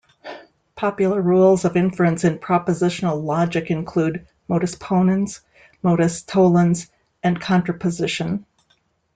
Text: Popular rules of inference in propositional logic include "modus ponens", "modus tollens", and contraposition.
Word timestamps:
Popular 0.75 1.21
rules 1.21 1.63
of 1.63 1.77
inference 1.77 2.23
in 2.23 2.39
propositional 2.39 3.23
logic 3.23 3.69
include 3.69 4.25
"modus 4.47 4.73
ponens", 4.73 5.41
"modus 5.83 6.23
tollens", 6.23 6.89
and 7.21 7.39
contraposition. 7.39 8.47